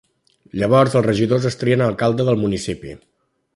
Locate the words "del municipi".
2.31-2.99